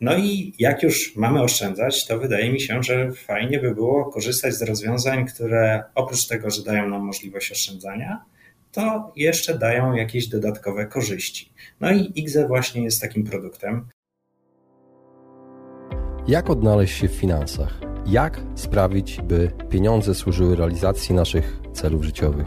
No 0.00 0.16
i 0.16 0.54
jak 0.58 0.82
już 0.82 1.16
mamy 1.16 1.42
oszczędzać, 1.42 2.06
to 2.06 2.18
wydaje 2.18 2.52
mi 2.52 2.60
się, 2.60 2.82
że 2.82 3.12
fajnie 3.12 3.60
by 3.60 3.74
było 3.74 4.04
korzystać 4.04 4.54
z 4.54 4.62
rozwiązań, 4.62 5.26
które 5.26 5.84
oprócz 5.94 6.26
tego, 6.26 6.50
że 6.50 6.62
dają 6.62 6.88
nam 6.88 7.02
możliwość 7.02 7.52
oszczędzania, 7.52 8.24
to 8.72 9.12
jeszcze 9.16 9.58
dają 9.58 9.94
jakieś 9.94 10.28
dodatkowe 10.28 10.86
korzyści. 10.86 11.52
No 11.80 11.92
i 11.92 12.12
IGZE 12.14 12.46
właśnie 12.48 12.84
jest 12.84 13.00
takim 13.00 13.24
produktem. 13.24 13.88
Jak 16.28 16.50
odnaleźć 16.50 16.98
się 16.98 17.08
w 17.08 17.12
finansach? 17.12 17.80
Jak 18.06 18.40
sprawić, 18.54 19.20
by 19.22 19.50
pieniądze 19.70 20.14
służyły 20.14 20.56
realizacji 20.56 21.14
naszych 21.14 21.60
celów 21.72 22.04
życiowych? 22.04 22.46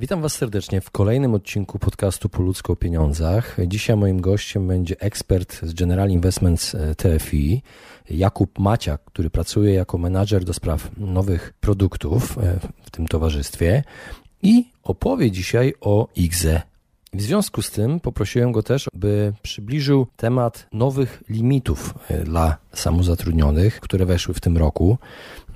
Witam 0.00 0.22
Was 0.22 0.32
serdecznie 0.32 0.80
w 0.80 0.90
kolejnym 0.90 1.34
odcinku 1.34 1.78
podcastu 1.78 2.28
Po 2.28 2.42
ludzku 2.42 2.72
o 2.72 2.76
pieniądzach. 2.76 3.56
Dzisiaj 3.66 3.96
moim 3.96 4.20
gościem 4.20 4.68
będzie 4.68 5.00
ekspert 5.00 5.60
z 5.62 5.74
General 5.74 6.10
Investments 6.10 6.74
e, 6.74 6.94
TFI, 6.94 7.62
Jakub 8.10 8.58
Maciak, 8.58 9.04
który 9.04 9.30
pracuje 9.30 9.74
jako 9.74 9.98
menadżer 9.98 10.44
do 10.44 10.52
spraw 10.52 10.90
nowych 10.96 11.52
produktów 11.60 12.38
e, 12.38 12.60
w 12.82 12.90
tym 12.90 13.08
towarzystwie 13.08 13.84
i 14.42 14.64
opowie 14.82 15.30
dzisiaj 15.30 15.74
o 15.80 16.08
IGZE. 16.16 16.62
W 17.14 17.22
związku 17.22 17.62
z 17.62 17.70
tym 17.70 18.00
poprosiłem 18.00 18.52
go 18.52 18.62
też, 18.62 18.88
by 18.94 19.32
przybliżył 19.42 20.06
temat 20.16 20.66
nowych 20.72 21.22
limitów 21.28 21.94
e, 22.08 22.24
dla 22.24 22.56
samozatrudnionych, 22.72 23.80
które 23.80 24.06
weszły 24.06 24.34
w 24.34 24.40
tym 24.40 24.56
roku. 24.56 24.98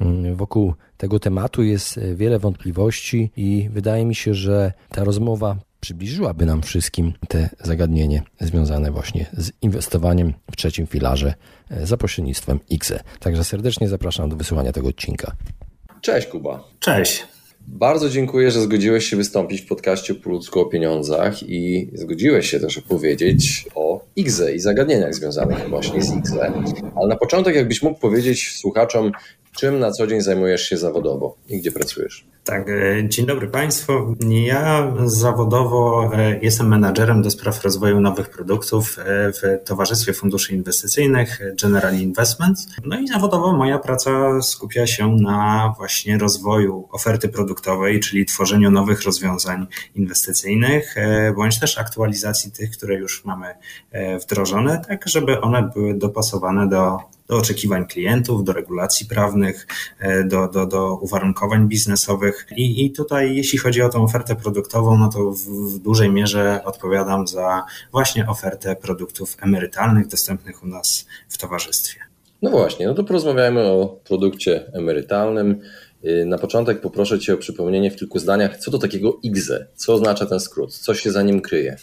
Mm, 0.01 0.37
wokół 0.37 0.75
tego 0.97 1.19
tematu 1.19 1.63
jest 1.63 1.99
e, 1.99 2.15
wiele 2.15 2.39
wątpliwości 2.39 3.31
i 3.37 3.69
wydaje 3.73 4.05
mi 4.05 4.15
się, 4.15 4.35
że 4.35 4.73
ta 4.89 5.05
rozmowa 5.05 5.57
przybliżyłaby 5.81 6.47
nam 6.47 6.63
wszystkim 6.63 7.13
te 7.29 7.49
zagadnienie 7.61 8.23
związane 8.41 8.91
właśnie 8.91 9.27
z 9.33 9.53
inwestowaniem 9.63 10.35
w 10.51 10.57
trzecim 10.57 10.87
filarze 10.87 11.35
e, 11.71 11.87
za 11.87 11.97
pośrednictwem 11.97 12.61
IGZE. 12.69 13.01
Także 13.21 13.45
serdecznie 13.45 13.89
zapraszam 13.89 14.29
do 14.29 14.37
wysłuchania 14.37 14.73
tego 14.73 14.89
odcinka. 14.89 15.33
Cześć 16.01 16.27
Kuba. 16.27 16.65
Cześć. 16.81 17.27
Bardzo 17.69 18.11
dziękuję, 18.11 18.51
że 18.51 18.61
zgodziłeś 18.61 19.05
się 19.05 19.17
wystąpić 19.17 19.61
w 19.61 19.67
podcaście 19.67 20.15
po 20.15 20.31
ludzku 20.31 20.61
o 20.61 20.67
pieniądzach 20.67 21.43
i 21.43 21.91
zgodziłeś 21.95 22.51
się 22.51 22.61
też 22.61 22.79
opowiedzieć 22.79 23.67
o 23.75 24.05
IGZE 24.17 24.55
i 24.55 24.59
zagadnieniach 24.59 25.15
związanych 25.15 25.69
właśnie 25.69 26.03
z 26.03 26.17
IGZE. 26.17 26.53
Ale 26.97 27.09
na 27.09 27.17
początek, 27.17 27.57
jakbyś 27.57 27.83
mógł 27.83 28.01
powiedzieć 28.01 28.57
słuchaczom, 28.57 29.13
czym 29.57 29.79
na 29.79 29.91
co 29.91 30.07
dzień 30.07 30.21
zajmujesz 30.21 30.63
się 30.63 30.77
zawodowo 30.77 31.37
i 31.49 31.59
gdzie 31.59 31.73
pracujesz? 31.73 32.33
Tak, 32.45 32.69
e, 32.69 33.09
dzień 33.09 33.27
dobry 33.27 33.49
Państwu. 33.49 34.17
Ja 34.29 34.93
zawodowo 35.05 36.11
e, 36.15 36.39
jestem 36.39 36.69
menadżerem 36.69 37.23
do 37.23 37.31
spraw 37.31 37.65
rozwoju 37.65 38.01
nowych 38.01 38.31
produktów 38.31 38.99
e, 38.99 39.33
w 39.33 39.65
Towarzystwie 39.65 40.13
Funduszy 40.13 40.55
Inwestycyjnych 40.55 41.41
General 41.63 41.95
Investments. 41.99 42.69
No 42.85 43.01
i 43.01 43.09
zawodowo 43.09 43.53
moja 43.53 43.79
praca 43.79 44.43
skupia 44.43 44.87
się 44.87 45.17
na 45.17 45.75
właśnie 45.77 46.19
rozwoju 46.19 46.89
oferty 46.93 47.29
produktowej, 47.29 48.01
czyli 48.01 48.27
tworzeniu 48.27 48.71
nowych 48.71 49.03
rozwiązań 49.03 49.67
inwestycyjnych, 49.95 50.95
bądź 51.37 51.61
też 51.61 51.79
aktualizacji 51.79 52.53
tych, 52.53 52.71
które 52.71 52.95
już 52.95 53.25
mamy 53.25 53.55
wdrożone, 54.23 54.83
tak 54.89 55.09
żeby 55.09 55.41
one 55.41 55.71
były 55.75 55.95
dopasowane 55.95 56.69
do 56.69 56.99
do 57.33 57.39
oczekiwań 57.39 57.87
klientów, 57.87 58.45
do 58.45 58.53
regulacji 58.53 59.07
prawnych, 59.07 59.67
do, 60.25 60.49
do, 60.49 60.67
do 60.67 60.97
uwarunkowań 60.97 61.69
biznesowych, 61.69 62.47
i, 62.57 62.85
I 62.85 62.91
tutaj, 62.91 63.37
jeśli 63.37 63.59
chodzi 63.59 63.83
o 63.83 63.89
tą 63.89 64.05
ofertę 64.05 64.37
produktową, 64.37 64.99
no 64.99 65.09
to 65.09 65.31
w, 65.31 65.39
w 65.75 65.79
dużej 65.79 66.11
mierze 66.11 66.61
odpowiadam 66.65 67.27
za 67.27 67.63
właśnie 67.93 68.29
ofertę 68.29 68.77
produktów 68.77 69.37
emerytalnych 69.43 70.07
dostępnych 70.07 70.63
u 70.63 70.67
nas 70.67 71.07
w 71.29 71.39
towarzystwie. 71.39 72.01
No 72.43 72.51
właśnie, 72.51 72.87
no 72.87 72.95
to 72.95 73.05
porozmawiajmy 73.05 73.61
o 73.61 74.01
produkcie 74.05 74.73
emerytalnym. 74.73 75.61
Y, 76.05 76.25
na 76.27 76.39
początek 76.39 76.81
poproszę 76.81 77.19
Cię 77.19 77.35
o 77.35 77.37
przypomnienie 77.37 77.91
w 77.91 77.97
kilku 77.97 78.19
zdaniach, 78.19 78.57
co 78.57 78.71
to 78.71 78.79
takiego 78.79 79.19
IGZE, 79.23 79.67
co 79.77 79.95
oznacza 79.95 80.27
ten 80.27 80.41
skrót, 80.41 80.75
co 80.75 80.95
się 80.95 81.13
za 81.13 81.23
nim 81.23 81.41
kryje. 81.41 81.77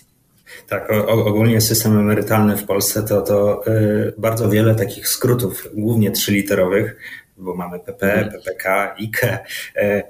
Tak, 0.68 0.92
ogólnie 1.08 1.62
system 1.62 2.00
emerytalny 2.00 2.58
w 2.58 2.66
Polsce 2.66 3.04
to, 3.04 3.22
to 3.22 3.68
y, 3.68 4.14
bardzo 4.18 4.50
wiele 4.50 4.76
takich 4.76 5.08
skrótów, 5.08 5.68
głównie 5.74 6.12
trzyliterowych, 6.12 6.96
bo 7.40 7.56
mamy 7.56 7.80
PP, 7.80 8.14
mhm. 8.14 8.32
PPK, 8.32 8.96
IKE, 9.00 9.40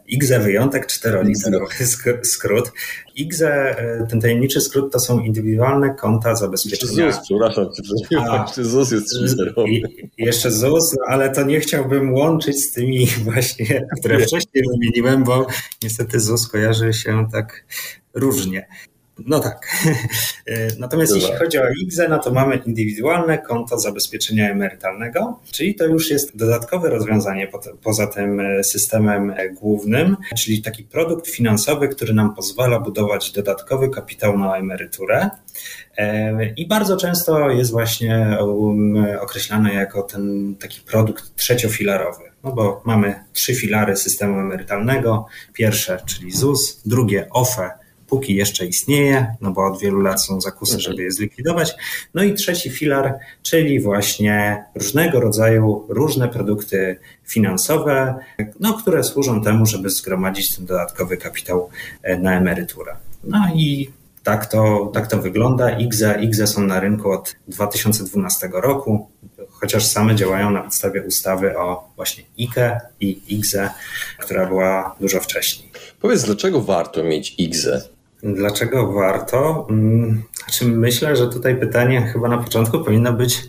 IGZE 0.07 0.39
wyjątek, 0.39 0.87
czteroliterowy 0.87 1.73
skrót. 2.33 2.71
IGZE, 3.15 3.75
ten 4.09 4.21
tajemniczy 4.21 4.61
skrót 4.61 4.93
to 4.93 4.99
są 4.99 5.19
indywidualne 5.19 5.95
konta 5.95 6.35
zabezpieczenia. 6.35 7.11
ZUS, 7.11 7.21
przepraszam, 7.23 7.69
jeszcze 8.41 8.65
ZUS 8.65 8.91
jest 8.91 9.09
trzyzerowy. 9.09 9.69
Jeszcze 10.17 10.51
ZUS, 10.51 10.93
no, 10.93 11.05
ale 11.07 11.29
to 11.29 11.43
nie 11.43 11.59
chciałbym 11.59 12.13
łączyć 12.13 12.63
z 12.63 12.71
tymi 12.71 13.07
właśnie, 13.25 13.87
które 13.99 14.19
wcześniej 14.19 14.63
wymieniłem, 14.71 15.23
bo 15.23 15.47
niestety 15.83 16.19
ZUS 16.19 16.47
kojarzy 16.47 16.93
się 16.93 17.27
tak 17.31 17.65
różnie. 18.13 18.67
No 19.25 19.39
tak. 19.39 19.67
E, 20.47 20.67
natomiast 20.79 21.13
Dobra. 21.13 21.27
jeśli 21.27 21.45
chodzi 21.45 21.59
o 21.59 21.69
IGZE, 21.81 22.07
no 22.09 22.19
to 22.19 22.31
mamy 22.31 22.61
indywidualne 22.65 23.37
konto 23.37 23.79
zabezpieczenia 23.79 24.51
emerytalnego, 24.51 25.39
czyli 25.51 25.75
to 25.75 25.85
już 25.85 26.11
jest 26.11 26.37
dodatkowe 26.37 26.89
rozwiązanie 26.89 27.51
poza 27.83 28.07
tym 28.07 28.39
e, 28.39 28.63
systemem 28.63 29.33
e, 29.37 29.49
głównym, 29.49 30.17
czyli 30.37 30.61
taki 30.61 30.83
produkt 30.83 31.27
finansowy, 31.27 31.87
który 31.87 32.13
nam 32.13 32.35
pozwala 32.35 32.79
budować 32.79 33.31
dodatkowy 33.31 33.89
kapitał 33.89 34.37
na 34.37 34.57
emeryturę. 34.57 35.29
I 36.55 36.67
bardzo 36.67 36.97
często 36.97 37.49
jest 37.49 37.71
właśnie 37.71 38.37
um, 38.41 39.07
określany 39.21 39.73
jako 39.73 40.01
ten 40.01 40.55
taki 40.55 40.81
produkt 40.81 41.35
trzeciofilarowy. 41.35 42.23
No 42.43 42.51
bo 42.51 42.81
mamy 42.85 43.23
trzy 43.33 43.55
filary 43.55 43.95
systemu 43.95 44.39
emerytalnego. 44.39 45.25
Pierwsze, 45.53 45.99
czyli 46.05 46.31
ZUS, 46.31 46.81
drugie 46.85 47.27
OFE, 47.29 47.78
póki 48.09 48.35
jeszcze 48.35 48.65
istnieje, 48.65 49.35
no 49.41 49.51
bo 49.51 49.65
od 49.65 49.79
wielu 49.79 50.01
lat 50.01 50.23
są 50.25 50.41
zakusy, 50.41 50.75
mhm. 50.75 50.81
żeby 50.81 51.03
je 51.03 51.11
zlikwidować. 51.11 51.75
No 52.13 52.23
i 52.23 52.33
trzeci 52.33 52.69
filar, 52.69 53.19
czyli 53.43 53.79
właśnie 53.79 54.65
różnego 54.75 55.19
rodzaju, 55.19 55.85
różne 55.89 56.27
produkty 56.27 56.99
finansowe, 57.23 58.15
no, 58.59 58.73
które 58.73 59.03
służą 59.03 59.41
temu, 59.41 59.65
żeby 59.65 59.89
zgromadzić 59.89 60.55
ten 60.55 60.65
dodatkowy 60.65 61.17
kapitał 61.17 61.69
e, 62.03 62.17
na 62.17 62.37
emeryturę. 62.37 62.95
No 63.23 63.47
i 63.55 63.89
tak 64.23 64.45
to, 64.45 64.91
tak 64.93 65.07
to 65.07 65.17
wygląda. 65.17 65.69
IGZE, 65.69 66.21
IGZE 66.21 66.47
są 66.47 66.61
na 66.61 66.79
rynku 66.79 67.11
od 67.11 67.35
2012 67.47 68.49
roku, 68.53 69.09
chociaż 69.49 69.85
same 69.85 70.15
działają 70.15 70.51
na 70.51 70.61
podstawie 70.61 71.03
ustawy 71.03 71.57
o 71.57 71.89
właśnie 71.95 72.23
IKE 72.39 72.79
i 72.99 73.21
IGZE, 73.27 73.69
która 74.19 74.45
była 74.45 74.95
dużo 74.99 75.19
wcześniej. 75.19 75.71
Powiedz, 76.01 76.23
dlaczego 76.23 76.61
warto 76.61 77.03
mieć 77.03 77.35
IGZE? 77.37 77.89
Dlaczego 78.23 78.93
warto? 78.93 79.67
Mm, 79.69 80.23
znaczy 80.37 80.65
myślę, 80.65 81.15
że 81.15 81.27
tutaj 81.27 81.59
pytanie 81.59 82.01
chyba 82.01 82.27
na 82.27 82.37
początku 82.37 82.83
powinno 82.83 83.13
być, 83.13 83.41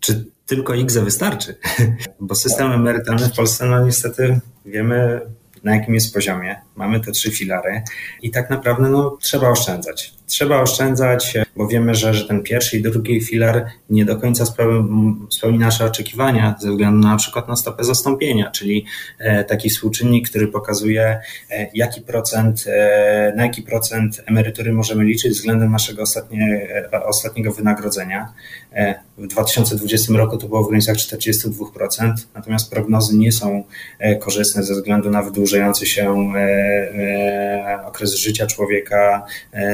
czy 0.00 0.24
tylko 0.46 0.74
IGZE 0.74 0.98
wystarczy? 0.98 1.58
Bo 2.20 2.34
system 2.34 2.72
emerytalny 2.72 3.28
w 3.28 3.36
Polsce, 3.36 3.66
no 3.66 3.84
niestety 3.86 4.40
wiemy 4.64 5.20
na 5.64 5.76
jakim 5.76 5.94
jest 5.94 6.14
poziomie. 6.14 6.60
Mamy 6.76 7.00
te 7.00 7.12
trzy 7.12 7.30
filary 7.30 7.82
i 8.22 8.30
tak 8.30 8.50
naprawdę 8.50 8.88
no, 8.88 9.18
trzeba 9.20 9.48
oszczędzać. 9.48 10.15
Trzeba 10.26 10.62
oszczędzać, 10.62 11.34
bo 11.56 11.68
wiemy, 11.68 11.94
że, 11.94 12.14
że 12.14 12.28
ten 12.28 12.42
pierwszy 12.42 12.78
i 12.78 12.82
drugi 12.82 13.20
filar 13.20 13.66
nie 13.90 14.04
do 14.04 14.16
końca 14.16 14.46
spełni, 15.30 15.58
nasze 15.58 15.84
oczekiwania 15.84 16.54
ze 16.60 16.70
względu 16.70 17.08
na, 17.08 17.16
przykład 17.16 17.48
na 17.48 17.56
stopę 17.56 17.84
zastąpienia, 17.84 18.50
czyli 18.50 18.86
e, 19.18 19.44
taki 19.44 19.70
współczynnik, 19.70 20.28
który 20.30 20.48
pokazuje, 20.48 21.20
e, 21.50 21.70
jaki 21.74 22.00
procent, 22.00 22.64
e, 22.66 23.32
na 23.36 23.42
jaki 23.42 23.62
procent 23.62 24.22
emerytury 24.26 24.72
możemy 24.72 25.04
liczyć 25.04 25.32
względem 25.32 25.72
naszego 25.72 26.02
ostatnie, 26.02 26.68
ostatniego 27.04 27.52
wynagrodzenia. 27.52 28.32
W 29.18 29.26
2020 29.26 30.16
roku 30.16 30.36
to 30.36 30.48
było 30.48 30.64
w 30.64 30.68
granicach 30.68 30.96
42%, 30.96 32.12
natomiast 32.34 32.70
prognozy 32.70 33.16
nie 33.16 33.32
są 33.32 33.64
korzystne 34.20 34.62
ze 34.62 34.74
względu 34.74 35.10
na 35.10 35.22
wydłużający 35.22 35.86
się 35.86 36.32
okres 37.86 38.14
życia 38.14 38.46
człowieka, 38.46 39.26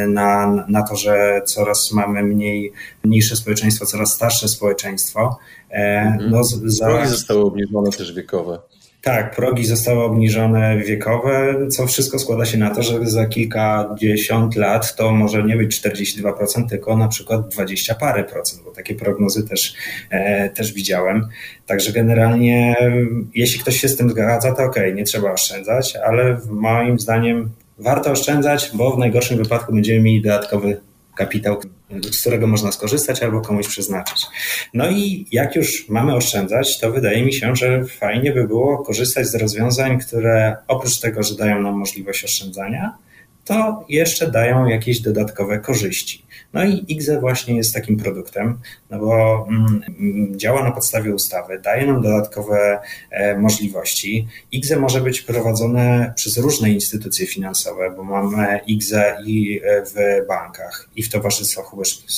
na 0.08 0.41
na, 0.46 0.66
na 0.68 0.82
to, 0.82 0.96
że 0.96 1.42
coraz 1.44 1.92
mamy 1.92 2.22
mniej, 2.22 2.72
mniejsze 3.04 3.36
społeczeństwo, 3.36 3.86
coraz 3.86 4.12
starsze 4.12 4.48
społeczeństwo. 4.48 5.38
Mhm. 5.70 6.30
No, 6.30 6.44
za... 6.44 6.86
Progi 6.86 7.08
zostały 7.08 7.42
obniżone 7.42 7.90
też 7.90 8.12
wiekowe. 8.12 8.58
Tak, 9.02 9.36
progi 9.36 9.64
zostały 9.64 10.04
obniżone 10.04 10.78
wiekowe, 10.78 11.54
co 11.68 11.86
wszystko 11.86 12.18
składa 12.18 12.44
się 12.44 12.58
na 12.58 12.70
to, 12.70 12.82
że 12.82 13.06
za 13.06 13.26
kilkadziesiąt 13.26 14.56
lat 14.56 14.96
to 14.96 15.12
może 15.12 15.42
nie 15.42 15.56
być 15.56 15.80
42%, 15.80 16.68
tylko 16.68 16.96
na 16.96 17.08
przykład 17.08 17.48
20 17.48 17.94
parę 17.94 18.24
procent, 18.24 18.62
bo 18.64 18.70
takie 18.70 18.94
prognozy 18.94 19.48
też, 19.48 19.74
e, 20.10 20.50
też 20.50 20.72
widziałem. 20.72 21.28
Także 21.66 21.92
generalnie, 21.92 22.76
jeśli 23.34 23.60
ktoś 23.60 23.80
się 23.80 23.88
z 23.88 23.96
tym 23.96 24.10
zgadza, 24.10 24.54
to 24.54 24.62
ok, 24.62 24.76
nie 24.94 25.04
trzeba 25.04 25.32
oszczędzać, 25.32 25.96
ale 25.96 26.40
moim 26.50 26.98
zdaniem 26.98 27.50
warto 27.82 28.10
oszczędzać, 28.10 28.70
bo 28.74 28.90
w 28.90 28.98
najgorszym 28.98 29.38
wypadku 29.38 29.72
będziemy 29.72 30.00
mieli 30.00 30.22
dodatkowy 30.22 30.80
kapitał, 31.16 31.60
z 32.12 32.20
którego 32.20 32.46
można 32.46 32.72
skorzystać 32.72 33.22
albo 33.22 33.40
komuś 33.40 33.68
przeznaczyć. 33.68 34.26
No 34.74 34.90
i 34.90 35.26
jak 35.32 35.56
już 35.56 35.88
mamy 35.88 36.14
oszczędzać, 36.14 36.80
to 36.80 36.92
wydaje 36.92 37.24
mi 37.24 37.32
się, 37.32 37.56
że 37.56 37.84
fajnie 37.84 38.32
by 38.32 38.46
było 38.48 38.78
korzystać 38.78 39.26
z 39.26 39.34
rozwiązań, 39.34 39.98
które 39.98 40.56
oprócz 40.68 41.00
tego, 41.00 41.22
że 41.22 41.36
dają 41.36 41.62
nam 41.62 41.74
możliwość 41.74 42.24
oszczędzania, 42.24 42.94
to 43.44 43.84
jeszcze 43.88 44.30
dają 44.30 44.66
jakieś 44.66 45.00
dodatkowe 45.00 45.58
korzyści. 45.58 46.26
No 46.52 46.64
i 46.64 46.84
IGZE 46.88 47.20
właśnie 47.20 47.56
jest 47.56 47.74
takim 47.74 47.96
produktem, 47.96 48.58
no 48.90 48.98
bo 48.98 49.46
mm, 49.48 50.38
działa 50.38 50.64
na 50.64 50.70
podstawie 50.70 51.14
ustawy, 51.14 51.58
daje 51.58 51.86
nam 51.86 52.02
dodatkowe 52.02 52.78
e, 53.10 53.38
możliwości. 53.38 54.28
IGZE 54.52 54.76
może 54.76 55.00
być 55.00 55.20
prowadzone 55.20 56.12
przez 56.16 56.38
różne 56.38 56.70
instytucje 56.70 57.26
finansowe, 57.26 57.90
bo 57.96 58.04
mamy 58.04 58.60
IGZE 58.66 59.16
i 59.26 59.60
e, 59.64 59.82
w 59.86 60.26
bankach, 60.28 60.88
i 60.96 61.02
w 61.02 61.10
towarzystwach 61.10 61.74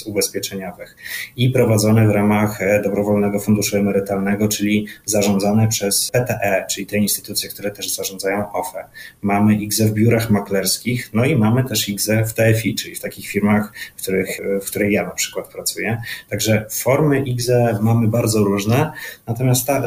ubezpieczeniowych, 0.06 0.96
i 1.36 1.50
prowadzone 1.50 2.08
w 2.08 2.10
ramach 2.10 2.62
e, 2.62 2.82
dobrowolnego 2.82 3.40
funduszu 3.40 3.76
emerytalnego, 3.76 4.48
czyli 4.48 4.86
zarządzane 5.04 5.68
przez 5.68 6.10
PTE, 6.10 6.66
czyli 6.70 6.86
te 6.86 6.96
instytucje, 6.96 7.48
które 7.48 7.70
też 7.70 7.94
zarządzają 7.94 8.52
OFE. 8.52 8.84
Mamy 9.22 9.54
IGZE 9.54 9.82
w 9.86 9.92
biurach 9.92 10.30
maklerskich, 10.30 11.13
no 11.14 11.24
i 11.24 11.36
mamy 11.36 11.64
też 11.64 11.88
IGZE 11.88 12.24
w 12.26 12.34
TFI, 12.34 12.74
czyli 12.74 12.94
w 12.94 13.00
takich 13.00 13.28
firmach, 13.28 13.72
w 13.96 14.02
których, 14.02 14.28
w 14.62 14.66
której 14.66 14.92
ja 14.92 15.04
na 15.04 15.10
przykład 15.10 15.48
pracuję. 15.48 16.02
Także 16.30 16.66
formy 16.70 17.20
IGZE 17.20 17.78
mamy 17.82 18.08
bardzo 18.08 18.44
różne, 18.44 18.92
natomiast 19.26 19.66
ta, 19.66 19.82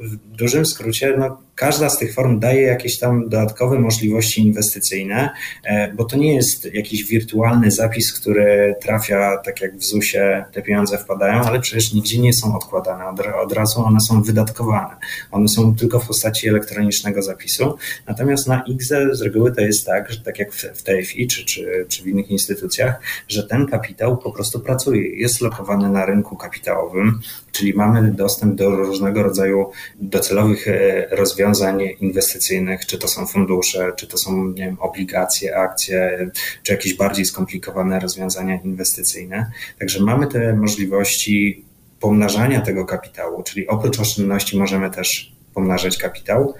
w 0.00 0.16
dużym 0.36 0.66
skrócie 0.66 1.14
no, 1.18 1.38
każda 1.54 1.88
z 1.88 1.98
tych 1.98 2.14
form 2.14 2.38
daje 2.40 2.62
jakieś 2.62 2.98
tam 2.98 3.28
dodatkowe 3.28 3.78
możliwości 3.78 4.40
inwestycyjne, 4.40 5.30
e, 5.64 5.92
bo 5.94 6.04
to 6.04 6.16
nie 6.16 6.34
jest 6.34 6.74
jakiś 6.74 7.04
wirtualny 7.04 7.70
zapis, 7.70 8.12
który 8.20 8.74
trafia 8.80 9.38
tak 9.44 9.60
jak 9.60 9.76
w 9.76 9.84
ZUS-ie, 9.84 10.44
te 10.52 10.62
pieniądze 10.62 10.98
wpadają, 10.98 11.42
ale 11.42 11.60
przecież 11.60 11.92
nigdzie 11.92 12.18
nie 12.18 12.32
są 12.32 12.56
odkładane, 12.56 13.08
od, 13.08 13.20
od 13.20 13.52
razu 13.52 13.84
one 13.84 14.00
są 14.00 14.22
wydatkowane. 14.22 14.96
One 15.30 15.48
są 15.48 15.74
tylko 15.74 16.00
w 16.00 16.06
postaci 16.06 16.48
elektronicznego 16.48 17.22
zapisu. 17.22 17.76
Natomiast 18.06 18.48
na 18.48 18.62
IGZE 18.66 19.08
z 19.12 19.22
reguły 19.22 19.52
to 19.52 19.60
jest 19.60 19.86
tak, 19.86 20.12
że 20.12 20.20
tak 20.20 20.38
jak 20.38 20.52
w 20.52 20.82
TFI 20.82 21.26
czy, 21.26 21.44
czy, 21.44 21.86
czy 21.88 22.02
w 22.02 22.06
innych 22.06 22.30
instytucjach, 22.30 23.00
że 23.28 23.42
ten 23.42 23.66
kapitał 23.66 24.18
po 24.18 24.32
prostu 24.32 24.60
pracuje, 24.60 25.16
jest 25.16 25.40
lokowany 25.40 25.88
na 25.88 26.06
rynku 26.06 26.36
kapitałowym, 26.36 27.20
czyli 27.52 27.74
mamy 27.74 28.12
dostęp 28.12 28.54
do 28.54 28.70
różnego 28.70 29.22
rodzaju 29.22 29.70
docelowych 30.00 30.68
e, 30.68 31.06
rozwiązań 31.52 31.88
inwestycyjnych, 32.00 32.86
czy 32.86 32.98
to 32.98 33.08
są 33.08 33.26
fundusze, 33.26 33.92
czy 33.96 34.06
to 34.06 34.18
są 34.18 34.48
nie 34.48 34.64
wiem, 34.64 34.76
obligacje, 34.80 35.56
akcje, 35.56 36.30
czy 36.62 36.72
jakieś 36.72 36.94
bardziej 36.94 37.24
skomplikowane 37.24 38.00
rozwiązania 38.00 38.60
inwestycyjne. 38.64 39.50
Także 39.78 40.02
mamy 40.02 40.26
te 40.26 40.54
możliwości 40.54 41.64
pomnażania 42.00 42.60
tego 42.60 42.84
kapitału, 42.84 43.42
czyli 43.42 43.68
oprócz 43.68 44.00
oszczędności 44.00 44.58
możemy 44.58 44.90
też 44.90 45.32
pomnażać 45.54 45.98
kapitał. 45.98 46.54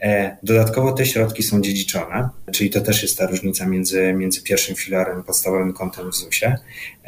E, 0.00 0.36
dodatkowo 0.42 0.92
te 0.92 1.06
środki 1.06 1.42
są 1.42 1.60
dziedziczone, 1.60 2.28
czyli 2.52 2.70
to 2.70 2.80
też 2.80 3.02
jest 3.02 3.18
ta 3.18 3.26
różnica 3.26 3.66
między, 3.66 4.12
między 4.12 4.42
pierwszym 4.42 4.76
filarem, 4.76 5.22
podstawowym 5.22 5.72
kontem 5.72 6.10
w 6.10 6.14
ZUS-ie. 6.14 6.56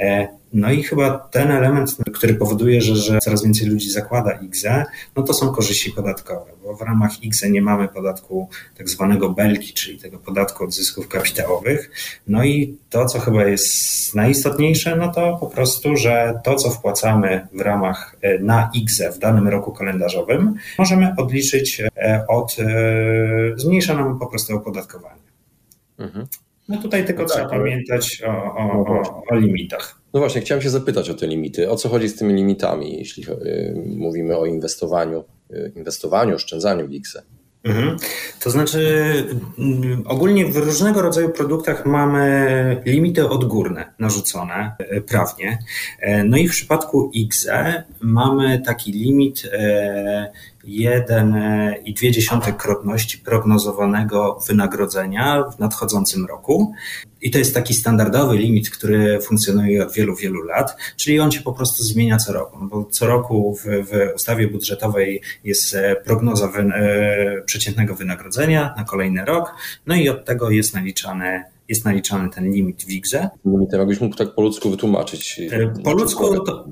E, 0.02 0.28
no 0.52 0.72
i 0.72 0.82
chyba 0.82 1.19
ten 1.19 1.50
element, 1.50 1.96
który 2.14 2.34
powoduje, 2.34 2.81
że, 2.81 2.96
że 2.96 3.19
coraz 3.19 3.44
więcej 3.44 3.69
ludzi 3.69 3.90
zakłada 3.90 4.32
IGZE, 4.32 4.84
no 5.16 5.22
to 5.22 5.34
są 5.34 5.52
korzyści 5.52 5.90
podatkowe, 5.90 6.50
bo 6.62 6.76
w 6.76 6.81
ramach 6.81 7.22
IGZE 7.22 7.50
nie 7.50 7.62
mamy 7.62 7.88
podatku 7.88 8.49
tak 8.78 8.88
zwanego 8.88 9.31
belki, 9.31 9.72
czyli 9.72 9.99
tego 9.99 10.19
podatku 10.19 10.64
od 10.64 10.75
zysków 10.75 11.08
kapitałowych. 11.08 11.90
No 12.26 12.44
i 12.44 12.76
to, 12.90 13.06
co 13.06 13.20
chyba 13.20 13.44
jest 13.44 14.14
najistotniejsze, 14.14 14.96
no 14.96 15.12
to 15.12 15.37
po 15.40 15.46
prostu, 15.46 15.96
że 15.96 16.40
to, 16.44 16.55
co 16.55 16.70
wpłacamy 16.70 17.46
w 17.52 17.60
ramach 17.60 18.16
e, 18.22 18.38
na 18.38 18.70
IGZE 18.75 19.12
w 19.12 19.19
danym 19.19 19.48
roku 19.48 19.72
kalendarzowym, 19.72 20.55
możemy 20.78 21.14
odliczyć 21.16 21.82
od, 22.28 22.56
zmniejsza 23.56 23.94
nam 23.94 24.19
po 24.19 24.26
prostu 24.26 24.56
opodatkowanie. 24.56 25.22
Mhm. 25.98 26.26
No 26.68 26.82
tutaj 26.82 27.06
tylko 27.06 27.22
no 27.22 27.28
tak, 27.28 27.36
trzeba 27.36 27.50
pamiętać 27.50 28.22
o, 28.26 28.54
o, 28.54 28.66
no 28.66 29.00
o, 29.00 29.22
o, 29.30 29.36
limitach. 29.36 30.00
No 30.14 30.20
właśnie, 30.20 30.40
chciałem 30.40 30.62
się 30.62 30.70
zapytać 30.70 31.10
o 31.10 31.14
te 31.14 31.26
limity. 31.26 31.70
O 31.70 31.76
co 31.76 31.88
chodzi 31.88 32.08
z 32.08 32.16
tymi 32.16 32.34
limitami, 32.34 32.98
jeśli 32.98 33.24
y, 33.24 33.74
mówimy 33.96 34.36
o 34.36 34.46
inwestowaniu, 34.46 35.24
y, 35.50 35.72
inwestowaniu, 35.76 36.34
oszczędzaniu 36.34 36.88
w 36.88 36.90
IKSE? 36.90 37.22
Mhm. 37.64 37.96
To 38.40 38.50
znaczy, 38.50 39.12
mm, 39.58 40.02
ogólnie 40.06 40.46
w 40.46 40.56
różnego 40.56 41.02
rodzaju 41.02 41.30
produktach 41.30 41.86
mamy 41.86 42.82
limity 42.84 43.28
odgórne 43.28 43.92
narzucone 43.98 44.72
e, 44.78 45.00
prawnie. 45.00 45.58
E, 46.00 46.24
no 46.24 46.36
i 46.36 46.48
w 46.48 46.50
przypadku 46.50 47.10
XE 47.30 47.82
mamy 48.00 48.62
taki 48.66 48.92
limit 48.92 49.50
1,2 50.64 52.48
e, 52.48 52.52
krotności 52.52 53.18
prognozowanego 53.18 54.38
wynagrodzenia 54.48 55.44
w 55.56 55.58
nadchodzącym 55.58 56.26
roku. 56.26 56.72
I 57.22 57.30
to 57.30 57.38
jest 57.38 57.54
taki 57.54 57.74
standardowy 57.74 58.36
limit, 58.36 58.70
który 58.70 59.20
funkcjonuje 59.20 59.86
od 59.86 59.92
wielu, 59.92 60.16
wielu 60.16 60.42
lat, 60.42 60.76
czyli 60.96 61.20
on 61.20 61.32
się 61.32 61.40
po 61.40 61.52
prostu 61.52 61.82
zmienia 61.82 62.16
co 62.16 62.32
roku, 62.32 62.58
no 62.60 62.66
bo 62.66 62.84
co 62.84 63.06
roku 63.06 63.56
w, 63.56 63.64
w 63.64 64.14
ustawie 64.14 64.48
budżetowej 64.48 65.22
jest 65.44 65.74
e, 65.74 65.96
prognoza 65.96 66.48
wy, 66.48 66.60
e, 66.60 67.42
przeciętnego 67.42 67.94
wynagrodzenia 67.94 68.74
na 68.76 68.84
kolejny 68.84 69.24
rok, 69.24 69.54
no 69.86 69.94
i 69.94 70.08
od 70.08 70.24
tego 70.24 70.50
jest 70.50 70.74
naliczany 70.74 71.44
jest 71.68 71.84
naliczany 71.84 72.30
ten 72.30 72.52
limit 72.52 72.82
w 72.82 72.86
WIGZE. 72.86 73.30
Limitem, 73.44 73.80
jakbyś 73.80 74.00
mógł 74.00 74.16
tak 74.16 74.34
po 74.34 74.42
ludzku 74.42 74.70
wytłumaczyć. 74.70 75.40
E, 75.52 75.72
po 75.84 75.92
ludzku 75.92 76.40
to, 76.40 76.68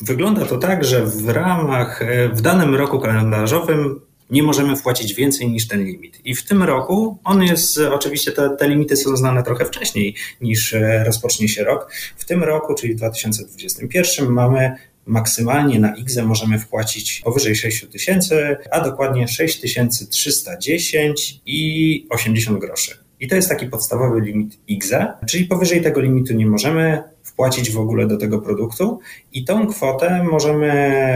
wygląda 0.00 0.46
to 0.46 0.58
tak, 0.58 0.84
że 0.84 1.06
w 1.06 1.28
ramach, 1.28 2.04
w 2.32 2.40
danym 2.40 2.74
roku 2.74 3.00
kalendarzowym 3.00 4.00
nie 4.32 4.42
możemy 4.42 4.76
wpłacić 4.76 5.14
więcej 5.14 5.50
niż 5.50 5.68
ten 5.68 5.84
limit. 5.84 6.20
I 6.24 6.34
w 6.34 6.44
tym 6.44 6.62
roku 6.62 7.18
on 7.24 7.42
jest, 7.42 7.78
oczywiście 7.78 8.32
te, 8.32 8.56
te 8.56 8.68
limity 8.68 8.96
są 8.96 9.16
znane 9.16 9.42
trochę 9.42 9.64
wcześniej 9.64 10.14
niż 10.40 10.74
e, 10.74 11.04
rozpocznie 11.04 11.48
się 11.48 11.64
rok. 11.64 11.92
W 12.16 12.24
tym 12.24 12.44
roku, 12.44 12.74
czyli 12.74 12.94
w 12.94 12.96
2021 12.96 14.28
mamy 14.28 14.76
maksymalnie 15.06 15.80
na 15.80 15.96
IGZE 15.96 16.22
możemy 16.22 16.58
wpłacić 16.58 17.20
powyżej 17.24 17.56
6 17.56 17.86
tysięcy, 17.86 18.56
a 18.70 18.80
dokładnie 18.80 19.28
6310 19.28 21.40
i 21.46 22.06
80 22.10 22.58
groszy. 22.58 22.98
I 23.20 23.28
to 23.28 23.36
jest 23.36 23.48
taki 23.48 23.66
podstawowy 23.66 24.20
limit 24.20 24.58
IGZE, 24.66 25.06
czyli 25.26 25.44
powyżej 25.44 25.82
tego 25.82 26.00
limitu 26.00 26.34
nie 26.34 26.46
możemy 26.46 27.02
wpłacić 27.32 27.70
w 27.70 27.78
ogóle 27.78 28.06
do 28.06 28.16
tego 28.16 28.38
produktu 28.38 29.00
i 29.32 29.44
tą 29.44 29.66
kwotę 29.66 30.26
możemy 30.30 30.72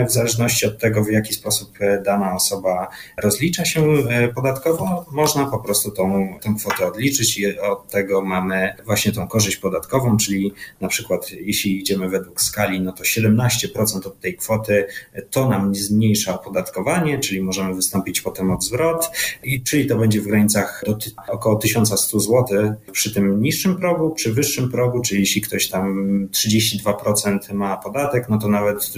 w 0.08 0.12
zależności 0.12 0.66
od 0.66 0.78
tego, 0.78 1.04
w 1.04 1.10
jaki 1.10 1.34
sposób 1.34 1.70
e, 1.80 2.02
dana 2.02 2.34
osoba 2.34 2.88
rozlicza 3.22 3.64
się 3.64 3.82
e, 3.82 4.28
podatkowo, 4.28 5.06
można 5.12 5.46
po 5.46 5.58
prostu 5.58 5.90
tą, 5.90 6.34
tą 6.42 6.56
kwotę 6.56 6.86
odliczyć 6.86 7.38
i 7.38 7.58
od 7.58 7.88
tego 7.88 8.22
mamy 8.22 8.74
właśnie 8.84 9.12
tą 9.12 9.28
korzyść 9.28 9.56
podatkową, 9.56 10.16
czyli 10.16 10.52
na 10.80 10.88
przykład 10.88 11.30
jeśli 11.30 11.80
idziemy 11.80 12.08
według 12.08 12.40
skali, 12.40 12.80
no 12.80 12.92
to 12.92 13.04
17% 13.04 14.06
od 14.06 14.20
tej 14.20 14.36
kwoty 14.36 14.86
e, 15.12 15.22
to 15.22 15.48
nam 15.48 15.74
zmniejsza 15.74 16.40
opodatkowanie, 16.40 17.18
czyli 17.18 17.42
możemy 17.42 17.74
wystąpić 17.74 18.20
potem 18.20 18.50
o 18.50 18.60
zwrot 18.60 19.10
i 19.44 19.62
czyli 19.62 19.86
to 19.86 19.96
będzie 19.96 20.20
w 20.20 20.26
granicach 20.26 20.82
do 20.86 20.98
około 21.28 21.56
1100 21.56 22.20
zł 22.20 22.74
przy 22.92 23.14
tym 23.14 23.42
niższym 23.42 23.76
progu, 23.76 24.10
przy 24.10 24.32
wyższym 24.32 24.70
progu, 24.70 25.00
czyli 25.00 25.20
jeśli 25.20 25.42
ktoś 25.42 25.68
tam 25.68 26.05
32% 26.30 27.54
ma 27.54 27.76
podatek, 27.76 28.28
no 28.28 28.38
to 28.38 28.48
nawet 28.48 28.92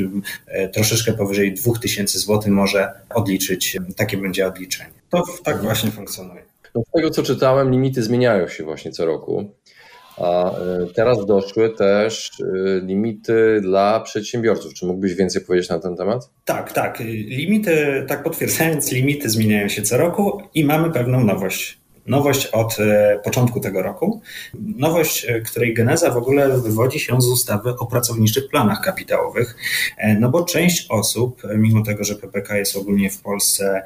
e, 0.47 0.69
troszeczkę 0.69 1.13
powyżej 1.13 1.55
2000 1.55 2.19
zł 2.19 2.53
może 2.53 2.93
odliczyć, 3.15 3.77
takie 3.97 4.17
będzie 4.17 4.47
odliczenie. 4.47 4.91
To 5.11 5.23
tak 5.45 5.63
właśnie 5.63 5.91
funkcjonuje. 5.91 6.43
No 6.75 6.83
z 6.89 6.91
tego 6.91 7.11
co 7.11 7.23
czytałem, 7.23 7.71
limity 7.71 8.03
zmieniają 8.03 8.49
się 8.49 8.65
właśnie 8.65 8.93
co 8.93 9.07
roku. 9.07 9.51
A 10.17 10.51
e, 10.51 10.87
teraz 10.95 11.27
doszły 11.27 11.71
też 11.71 12.31
e, 12.41 12.87
limity 12.87 13.61
dla 13.61 14.01
przedsiębiorców. 14.01 14.75
Czy 14.75 14.87
mógłbyś 14.87 15.15
więcej 15.15 15.43
powiedzieć 15.43 15.69
na 15.71 15.79
ten 15.79 15.97
temat? 15.97 16.31
Tak, 16.45 16.73
tak. 16.73 17.01
Limity, 17.01 18.05
tak 18.09 18.23
potwierdzając, 18.23 18.93
limity 18.93 19.31
zmieniają 19.31 19.69
się 19.69 19.83
co 19.83 19.97
roku 19.97 20.43
i 20.55 20.65
mamy 20.65 20.91
pewną 20.91 21.25
nowość 21.25 21.79
nowość 22.09 22.47
od 22.47 22.81
e, 22.81 23.21
początku 23.25 23.61
tego 23.61 23.83
roku. 23.83 24.21
Nowość, 24.77 25.27
e, 25.29 25.41
której 25.41 25.75
geneza 25.75 26.11
w 26.11 26.17
ogóle 26.17 26.59
wywodzi 26.59 27.01
się 27.01 27.21
z 27.21 27.27
ustawy 27.27 27.71
o 27.79 27.87
pracowniczych 27.87 28.49
planach 28.49 28.81
kapitałowych, 28.81 29.57
no 30.21 30.29
bo 30.29 30.45
część 30.45 30.87
osób, 30.89 31.43
mimo 31.57 31.83
tego, 31.83 32.05
że 32.05 32.15
PPK 32.15 32.57
jest 32.57 32.77
ogólnie 32.77 33.11
w 33.11 33.21
Polsce 33.23 33.83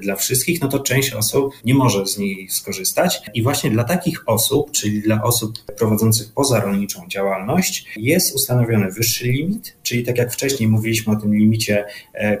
dla 0.00 0.16
wszystkich, 0.16 0.60
no 0.60 0.68
to 0.68 0.78
część 0.78 1.12
osób 1.12 1.54
nie 1.64 1.74
może 1.74 2.06
z 2.06 2.18
niej 2.18 2.48
skorzystać. 2.50 3.22
I 3.34 3.42
właśnie 3.42 3.70
dla 3.70 3.84
takich 3.84 4.28
osób, 4.28 4.70
czyli 4.70 5.02
dla 5.02 5.22
osób 5.22 5.52
prowadzących 5.78 6.32
pozarolniczą 6.32 7.02
działalność, 7.08 7.86
jest 7.96 8.34
ustanowiony 8.34 8.90
wyższy 8.90 9.24
limit, 9.24 9.76
czyli 9.82 10.04
tak 10.04 10.18
jak 10.18 10.32
wcześniej 10.32 10.68
mówiliśmy 10.68 11.12
o 11.12 11.16
tym 11.16 11.34
limicie, 11.34 11.84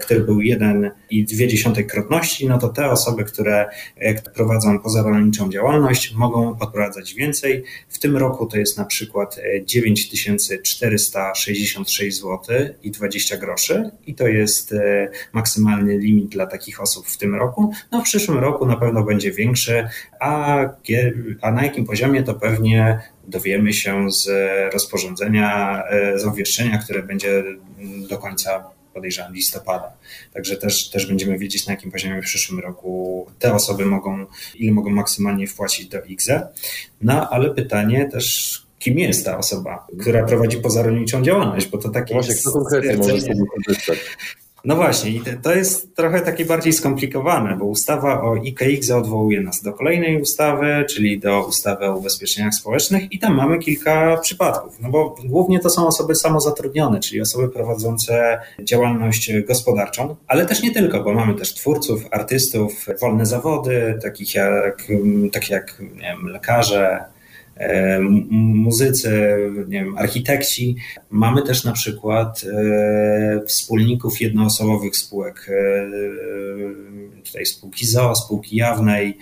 który 0.00 0.20
był 0.20 0.38
1,2 0.38 1.86
krotności, 1.86 2.48
no 2.48 2.58
to 2.58 2.68
te 2.68 2.90
osoby, 2.90 3.24
które 3.24 3.66
prowadzą 4.34 4.78
pozarolniczą 4.78 5.25
działalność, 5.30 6.14
mogą 6.14 6.58
odprowadzać 6.58 7.14
więcej. 7.14 7.64
W 7.88 7.98
tym 7.98 8.16
roku 8.16 8.46
to 8.46 8.58
jest 8.58 8.78
na 8.78 8.84
przykład 8.84 9.40
9466 9.64 12.20
zł 12.20 12.40
i 12.82 12.90
20 12.90 13.36
groszy 13.36 13.90
i 14.06 14.14
to 14.14 14.28
jest 14.28 14.72
e, 14.72 15.08
maksymalny 15.32 15.98
limit 15.98 16.28
dla 16.28 16.46
takich 16.46 16.80
osób 16.80 17.08
w 17.08 17.18
tym 17.18 17.34
roku. 17.34 17.72
No 17.92 18.00
w 18.00 18.04
przyszłym 18.04 18.38
roku 18.38 18.66
na 18.66 18.76
pewno 18.76 19.02
będzie 19.02 19.32
większy, 19.32 19.88
a, 20.20 20.58
a 21.40 21.52
na 21.52 21.62
jakim 21.62 21.84
poziomie 21.84 22.22
to 22.22 22.34
pewnie 22.34 23.00
dowiemy 23.28 23.72
się 23.72 24.10
z 24.10 24.28
rozporządzenia, 24.72 25.82
e, 25.90 26.18
z 26.18 26.24
obwieszczenia, 26.24 26.78
które 26.78 27.02
będzie 27.02 27.44
do 28.08 28.18
końca 28.18 28.75
podejrzewam 28.96 29.34
listopada. 29.34 29.92
Także 30.34 30.56
też, 30.56 30.90
też 30.90 31.06
będziemy 31.06 31.38
wiedzieć, 31.38 31.66
na 31.66 31.72
jakim 31.72 31.90
poziomie 31.90 32.22
w 32.22 32.24
przyszłym 32.24 32.60
roku 32.60 33.26
te 33.38 33.54
osoby 33.54 33.86
mogą, 33.86 34.26
ile 34.54 34.72
mogą 34.72 34.90
maksymalnie 34.90 35.46
wpłacić 35.46 35.88
do 35.88 36.02
IGZE. 36.02 36.48
No 37.02 37.30
ale 37.30 37.54
pytanie 37.54 38.08
też, 38.12 38.66
kim 38.78 38.98
jest 38.98 39.24
ta 39.24 39.38
osoba, 39.38 39.86
która 40.00 40.24
prowadzi 40.24 40.56
pozarolniczą 40.58 41.22
działalność, 41.22 41.66
bo 41.66 41.78
to 41.78 41.88
takie 41.88 42.14
Właśnie, 42.14 42.34
kto 42.34 42.52
konkretnie 42.52 42.96
może 42.96 43.20
z 43.20 43.24
tego 43.24 43.44
korzystać? 43.46 43.98
No 44.66 44.76
właśnie, 44.76 45.20
to 45.42 45.54
jest 45.54 45.96
trochę 45.96 46.20
takie 46.20 46.44
bardziej 46.44 46.72
skomplikowane, 46.72 47.56
bo 47.56 47.64
ustawa 47.64 48.22
o 48.22 48.36
IKX 48.36 48.90
odwołuje 48.90 49.40
nas 49.40 49.62
do 49.62 49.72
kolejnej 49.72 50.22
ustawy, 50.22 50.84
czyli 50.90 51.20
do 51.20 51.46
ustawy 51.46 51.86
o 51.86 51.96
ubezpieczeniach 51.96 52.54
społecznych, 52.54 53.12
i 53.12 53.18
tam 53.18 53.34
mamy 53.34 53.58
kilka 53.58 54.16
przypadków. 54.16 54.80
No 54.80 54.88
bo 54.88 55.16
głównie 55.24 55.60
to 55.60 55.70
są 55.70 55.86
osoby 55.86 56.14
samozatrudnione, 56.14 57.00
czyli 57.00 57.20
osoby 57.20 57.48
prowadzące 57.48 58.40
działalność 58.60 59.32
gospodarczą, 59.48 60.16
ale 60.26 60.46
też 60.46 60.62
nie 60.62 60.70
tylko, 60.70 61.02
bo 61.02 61.14
mamy 61.14 61.34
też 61.34 61.54
twórców, 61.54 62.02
artystów, 62.10 62.86
wolne 63.00 63.26
zawody, 63.26 63.98
takich 64.02 64.34
jak, 64.34 64.88
takie 65.32 65.54
jak 65.54 65.80
nie 65.80 66.16
wiem, 66.16 66.28
lekarze, 66.28 67.04
muzycy, 68.30 69.36
nie 69.68 69.84
wiem, 69.84 69.98
architekci. 69.98 70.76
Mamy 71.10 71.42
też 71.42 71.64
na 71.64 71.72
przykład 71.72 72.44
e, 72.44 73.46
wspólników 73.46 74.20
jednoosobowych 74.20 74.96
spółek, 74.96 75.50
e, 75.50 77.22
tutaj 77.24 77.46
spółki 77.46 77.86
ZO, 77.86 78.14
spółki 78.14 78.56
jawnej, 78.56 79.18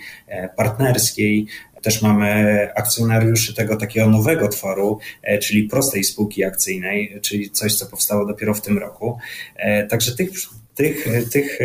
partnerskiej. 0.57 1.47
Też 1.81 2.01
mamy 2.01 2.69
akcjonariuszy 2.75 3.53
tego 3.53 3.75
takiego 3.75 4.09
nowego 4.09 4.47
tworu, 4.47 4.99
czyli 5.41 5.63
prostej 5.63 6.03
spółki 6.03 6.43
akcyjnej, 6.43 7.19
czyli 7.21 7.51
coś, 7.51 7.75
co 7.75 7.85
powstało 7.85 8.25
dopiero 8.25 8.53
w 8.53 8.61
tym 8.61 8.77
roku. 8.77 9.17
Także 9.89 10.15
tych 10.15 10.31
tych, 10.75 11.07
tych 11.31 11.59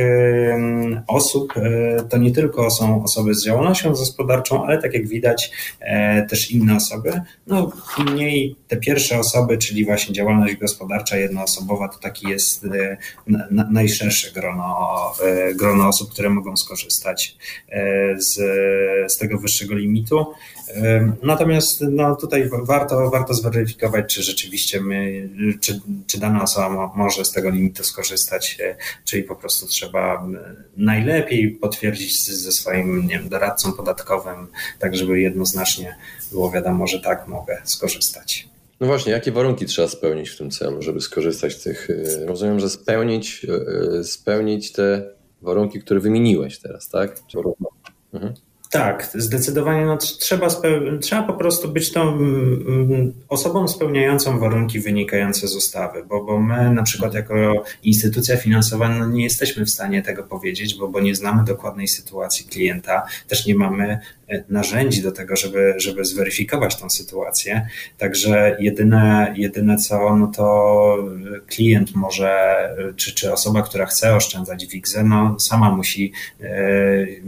osób 1.06 1.52
e, 1.56 2.02
to 2.08 2.18
nie 2.18 2.32
tylko 2.32 2.70
są 2.70 3.04
osoby 3.04 3.34
z 3.34 3.44
działalnością 3.44 3.90
gospodarczą, 3.90 4.64
ale 4.64 4.82
tak 4.82 4.94
jak 4.94 5.08
widać 5.08 5.50
e, 5.80 6.26
też 6.26 6.50
inne 6.50 6.76
osoby. 6.76 7.20
No 7.46 7.72
mniej 7.98 8.56
te 8.68 8.76
pierwsze 8.76 9.18
osoby, 9.18 9.58
czyli 9.58 9.84
właśnie 9.84 10.14
działalność 10.14 10.56
gospodarcza 10.56 11.16
jednoosobowa, 11.16 11.88
to 11.88 11.98
taki 11.98 12.28
jest 12.28 12.64
e, 12.64 12.96
najszersze 13.70 14.32
grono, 14.32 14.76
grono 15.54 15.88
osób, 15.88 16.12
które 16.12 16.30
mogą 16.30 16.56
skorzystać 16.56 17.36
z, 18.16 18.34
z 19.12 19.18
tego 19.18 19.38
wyższego 19.38 19.74
limitu. 19.74 20.26
Natomiast 21.22 21.84
no, 21.90 22.16
tutaj 22.16 22.50
warto, 22.62 23.10
warto 23.10 23.34
zweryfikować, 23.34 24.14
czy 24.14 24.22
rzeczywiście 24.22 24.80
my, 24.80 25.28
czy, 25.60 25.80
czy 26.06 26.20
dana 26.20 26.42
osoba 26.42 26.92
może 26.94 27.24
z 27.24 27.32
tego 27.32 27.50
limitu 27.50 27.84
skorzystać, 27.84 28.58
czyli 29.04 29.22
po 29.22 29.36
prostu 29.36 29.66
trzeba 29.66 30.28
najlepiej 30.76 31.50
potwierdzić 31.50 32.22
ze 32.22 32.52
swoim 32.52 33.02
nie 33.02 33.18
wiem, 33.18 33.28
doradcą 33.28 33.72
podatkowym, 33.72 34.46
tak 34.78 34.96
żeby 34.96 35.20
jednoznacznie 35.20 35.96
było 36.32 36.50
wiadomo, 36.50 36.86
że 36.86 37.00
tak 37.00 37.28
mogę 37.28 37.62
skorzystać. 37.64 38.48
No 38.80 38.86
właśnie, 38.86 39.12
jakie 39.12 39.32
warunki 39.32 39.66
trzeba 39.66 39.88
spełnić 39.88 40.30
w 40.30 40.38
tym 40.38 40.50
celu, 40.50 40.82
żeby 40.82 41.00
skorzystać 41.00 41.52
z 41.56 41.62
tych? 41.62 41.88
E, 41.90 42.26
rozumiem, 42.26 42.60
że 42.60 42.70
spełnić, 42.70 43.46
e, 43.98 44.04
spełnić 44.04 44.72
te 44.72 45.10
warunki, 45.42 45.80
które 45.80 46.00
wymieniłeś 46.00 46.58
teraz, 46.58 46.88
tak? 46.88 47.18
Mhm. 48.12 48.34
Tak, 48.70 49.10
zdecydowanie 49.14 49.86
no, 49.86 49.96
trzeba, 49.96 50.48
trzeba 51.00 51.22
po 51.22 51.32
prostu 51.32 51.68
być 51.68 51.92
tą 51.92 52.02
mm, 52.08 52.64
mm, 52.68 53.12
osobą 53.28 53.68
spełniającą 53.68 54.38
warunki 54.38 54.80
wynikające 54.80 55.48
z 55.48 55.56
ustawy, 55.56 56.04
bo, 56.08 56.24
bo 56.24 56.40
my 56.40 56.74
na 56.74 56.82
przykład 56.82 57.14
jako 57.14 57.64
instytucja 57.82 58.36
finansowa 58.36 58.88
no, 58.88 59.06
nie 59.06 59.24
jesteśmy 59.24 59.64
w 59.64 59.70
stanie 59.70 60.02
tego 60.02 60.22
powiedzieć, 60.22 60.74
bo, 60.74 60.88
bo 60.88 61.00
nie 61.00 61.14
znamy 61.14 61.44
dokładnej 61.44 61.88
sytuacji 61.88 62.46
klienta, 62.46 63.06
też 63.28 63.46
nie 63.46 63.54
mamy 63.54 63.98
e, 64.28 64.44
narzędzi 64.48 65.02
do 65.02 65.12
tego, 65.12 65.36
żeby, 65.36 65.74
żeby 65.76 66.04
zweryfikować 66.04 66.76
tą 66.76 66.90
sytuację. 66.90 67.66
Także 67.98 68.56
jedyne, 68.60 69.34
jedyne 69.36 69.76
co, 69.76 70.16
no 70.16 70.26
to 70.26 70.96
klient 71.46 71.94
może, 71.94 72.56
czy, 72.96 73.14
czy 73.14 73.32
osoba, 73.32 73.62
która 73.62 73.86
chce 73.86 74.16
oszczędzać 74.16 74.66
w 74.66 74.74
IGZE, 74.74 75.04
no 75.04 75.40
sama 75.40 75.76
musi 75.76 76.12
yy, 76.40 77.22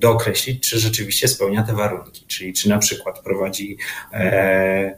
dookreślić, 0.00 0.68
czy 0.70 0.78
rzeczywiście 0.78 1.28
spełnia 1.28 1.62
te 1.62 1.74
warunki, 1.74 2.24
czyli 2.26 2.52
czy 2.52 2.68
na 2.68 2.78
przykład 2.78 3.18
prowadzi 3.18 3.76
e, 4.12 4.96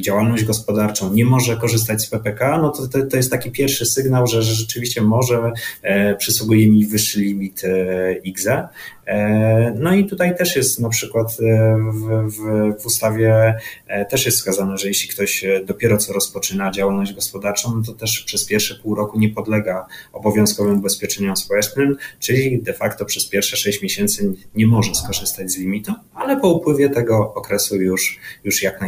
działalność 0.00 0.44
gospodarczą, 0.44 1.14
nie 1.14 1.24
może 1.24 1.56
korzystać 1.56 2.02
z 2.02 2.10
PPK, 2.10 2.58
no 2.58 2.70
to, 2.70 2.88
to, 2.88 3.06
to 3.06 3.16
jest 3.16 3.30
taki 3.30 3.50
pierwszy 3.50 3.86
sygnał, 3.86 4.26
że, 4.26 4.42
rzeczywiście 4.42 5.02
może 5.02 5.52
e, 5.82 6.14
przysługuje 6.14 6.68
mi 6.68 6.86
wyższy 6.86 7.20
limit 7.20 7.62
e, 7.64 8.12
IGZE. 8.12 8.68
E, 9.08 9.74
no 9.78 9.94
i 9.94 10.06
tutaj 10.06 10.36
też 10.36 10.56
jest 10.56 10.80
na 10.80 10.88
przykład 10.88 11.36
e, 11.40 11.76
w, 11.92 12.30
w, 12.32 12.82
w, 12.82 12.86
ustawie 12.86 13.54
e, 13.86 14.04
też 14.04 14.26
jest 14.26 14.38
wskazane, 14.38 14.78
że 14.78 14.88
jeśli 14.88 15.08
ktoś 15.08 15.44
dopiero 15.66 15.98
co 15.98 16.12
rozpoczyna 16.12 16.70
działalność 16.70 17.12
gospodarczą, 17.12 17.76
no 17.76 17.82
to 17.82 17.92
też 17.92 18.24
przez 18.26 18.46
pierwsze 18.46 18.74
pół 18.74 18.94
roku 18.94 19.18
nie 19.18 19.28
podlega 19.28 19.86
obowiązkowym 20.12 20.78
ubezpieczeniom 20.78 21.36
społecznym, 21.36 21.96
czyli 22.20 22.62
de 22.62 22.72
facto 22.72 23.04
przez 23.04 23.28
pierwsze 23.28 23.56
sześć 23.56 23.82
miesięcy 23.82 24.34
nie 24.54 24.66
może 24.66 24.94
skorzystać 24.94 25.50
z 25.50 25.58
limitu, 25.58 25.92
ale 26.14 26.40
po 26.40 26.48
upływie 26.48 26.90
tego 26.90 27.34
okresu 27.34 27.76
już, 27.76 28.18
już 28.44 28.62
jak 28.62 28.80
najbardziej 28.80 28.87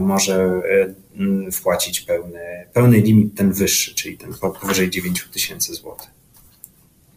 może 0.00 0.62
wpłacić 1.52 2.00
pełny, 2.00 2.40
pełny 2.72 3.00
limit, 3.00 3.34
ten 3.34 3.52
wyższy, 3.52 3.94
czyli 3.94 4.18
ten 4.18 4.34
powyżej 4.60 4.90
9 4.90 5.28
tysięcy 5.32 5.74
złotych. 5.74 6.16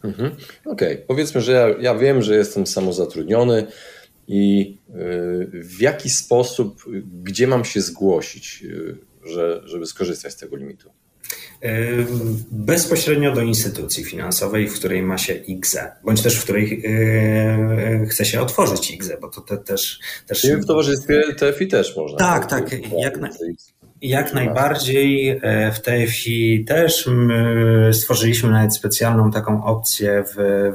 Mhm. 0.04 0.32
Okej, 0.64 0.94
okay. 0.94 1.04
powiedzmy, 1.06 1.40
że 1.40 1.52
ja, 1.52 1.68
ja 1.80 1.94
wiem, 1.94 2.22
że 2.22 2.36
jestem 2.36 2.66
samozatrudniony 2.66 3.66
i 4.28 4.76
yy, 4.88 5.62
w 5.64 5.80
jaki 5.80 6.10
sposób, 6.10 6.84
gdzie 7.22 7.46
mam 7.46 7.64
się 7.64 7.80
zgłosić, 7.80 8.62
yy, 8.62 8.98
że, 9.24 9.62
żeby 9.64 9.86
skorzystać 9.86 10.32
z 10.32 10.36
tego 10.36 10.56
limitu? 10.56 10.90
Yy, 11.62 12.06
bezpośrednio 12.50 13.34
do 13.34 13.40
instytucji 13.40 14.04
finansowej, 14.04 14.68
w 14.68 14.74
której 14.74 15.02
ma 15.02 15.18
się 15.18 15.34
IGZE, 15.34 15.92
bądź 16.04 16.22
też 16.22 16.36
w 16.36 16.42
której 16.42 16.82
yy, 18.00 18.06
chce 18.06 18.24
się 18.24 18.40
otworzyć 18.40 18.90
IGZE, 18.90 19.16
bo 19.20 19.28
to 19.28 19.40
te, 19.40 19.58
też, 19.58 20.00
też. 20.26 20.46
w 20.46 20.66
towarzystwie 20.66 21.22
TFI 21.34 21.68
też 21.68 21.96
można. 21.96 22.18
Tak, 22.18 22.46
tak. 22.46 22.70
Jak 22.98 23.20
na, 23.20 23.28
jak 24.02 24.34
najbardziej 24.34 25.28
e, 25.42 25.72
w 25.72 25.80
TFI 25.80 26.64
też 26.64 27.08
stworzyliśmy 27.92 28.50
nawet 28.50 28.74
specjalną 28.74 29.30
taką 29.30 29.64
opcję 29.64 30.24
w, 30.26 30.34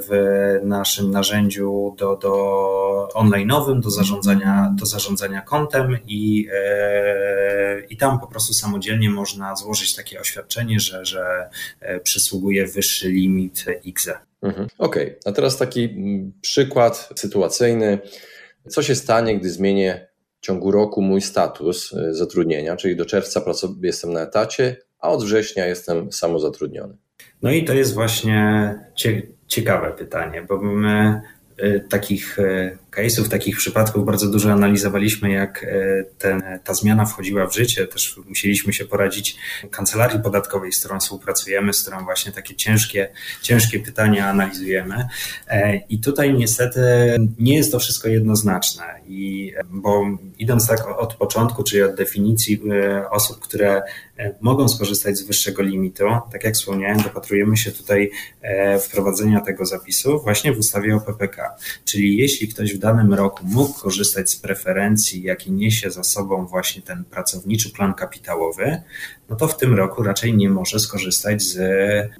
w 0.09 0.65
naszym 0.65 1.11
narzędziu 1.11 1.95
do, 1.97 2.15
do 2.15 3.09
online'owym, 3.15 3.79
do 3.79 3.89
zarządzania, 3.89 4.73
do 4.79 4.85
zarządzania 4.85 5.41
kontem 5.41 5.97
i, 6.07 6.47
e, 6.53 7.79
i 7.89 7.97
tam 7.97 8.19
po 8.19 8.27
prostu 8.27 8.53
samodzielnie 8.53 9.09
można 9.09 9.55
złożyć 9.55 9.95
takie 9.95 10.19
oświadczenie, 10.19 10.79
że, 10.79 11.05
że 11.05 11.49
e, 11.79 11.99
przysługuje 11.99 12.67
wyższy 12.67 13.09
limit 13.09 13.65
XE. 13.87 14.17
Mhm. 14.41 14.67
Okej, 14.77 15.03
okay. 15.03 15.19
a 15.25 15.31
teraz 15.31 15.57
taki 15.57 15.89
przykład 16.41 17.09
sytuacyjny. 17.15 17.99
Co 18.69 18.83
się 18.83 18.95
stanie, 18.95 19.39
gdy 19.39 19.49
zmienię 19.49 20.07
ciągu 20.45 20.71
roku 20.71 21.01
mój 21.01 21.21
status 21.21 21.93
y, 21.93 22.13
zatrudnienia, 22.13 22.75
czyli 22.75 22.95
do 22.95 23.05
czerwca 23.05 23.41
jestem 23.81 24.13
na 24.13 24.21
etacie, 24.21 24.77
a 24.99 25.09
od 25.09 25.23
września 25.23 25.65
jestem 25.65 26.11
samozatrudniony. 26.11 26.97
No 27.41 27.51
i 27.51 27.65
to 27.65 27.73
jest 27.73 27.93
właśnie 27.93 28.75
ciekawe 29.47 29.93
pytanie, 29.97 30.45
bo 30.49 30.61
my 30.61 31.21
takich 31.89 32.37
case'ów, 32.95 33.29
takich 33.29 33.57
przypadków 33.57 34.05
bardzo 34.05 34.27
dużo 34.27 34.51
analizowaliśmy, 34.51 35.31
jak 35.31 35.65
ten, 36.17 36.43
ta 36.63 36.73
zmiana 36.73 37.05
wchodziła 37.05 37.47
w 37.47 37.53
życie. 37.53 37.87
Też 37.87 38.19
musieliśmy 38.29 38.73
się 38.73 38.85
poradzić 38.85 39.37
kancelarii 39.71 40.19
podatkowej, 40.19 40.71
z 40.71 40.79
którą 40.79 40.99
współpracujemy, 40.99 41.73
z 41.73 41.81
którą 41.81 42.03
właśnie 42.03 42.31
takie 42.31 42.55
ciężkie, 42.55 43.09
ciężkie 43.41 43.79
pytania 43.79 44.29
analizujemy. 44.29 45.07
I 45.89 45.99
tutaj 45.99 46.33
niestety 46.33 46.81
nie 47.39 47.57
jest 47.57 47.71
to 47.71 47.79
wszystko 47.79 48.07
jednoznaczne, 48.07 48.83
i, 49.07 49.53
bo 49.69 50.05
idąc 50.37 50.67
tak 50.67 50.99
od 50.99 51.13
początku, 51.13 51.63
czyli 51.63 51.83
od 51.83 51.95
definicji 51.95 52.61
osób, 53.11 53.39
które 53.39 53.81
mogą 54.41 54.69
skorzystać 54.69 55.17
z 55.17 55.23
wyższego 55.23 55.63
limitu, 55.63 56.03
tak 56.31 56.43
jak 56.43 56.53
wspomniałem, 56.53 56.97
dopatrujemy 56.97 57.57
się 57.57 57.71
tutaj 57.71 58.11
wprowadzenia 58.81 59.41
tego 59.41 59.65
zapisu 59.65 60.19
właśnie 60.19 60.53
w 60.53 60.57
ustawie 60.57 60.95
o 60.95 60.99
PPK. 60.99 61.55
Czyli 61.85 62.17
jeśli 62.17 62.47
ktoś 62.47 62.73
w 62.73 62.77
danym 62.85 63.13
roku 63.13 63.45
mógł 63.45 63.79
korzystać 63.79 64.29
z 64.29 64.35
preferencji, 64.35 65.23
jakie 65.23 65.51
niesie 65.51 65.91
za 65.91 66.03
sobą 66.03 66.45
właśnie 66.45 66.81
ten 66.81 67.03
pracowniczy 67.03 67.69
plan 67.69 67.93
kapitałowy, 67.93 68.81
no 69.29 69.35
to 69.35 69.47
w 69.47 69.57
tym 69.57 69.73
roku 69.73 70.03
raczej 70.03 70.37
nie 70.37 70.49
może 70.49 70.79
skorzystać 70.79 71.43
z 71.43 71.57